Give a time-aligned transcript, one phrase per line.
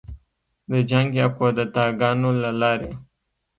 [0.71, 2.91] د جنګ یا کودتاه ګانو له لارې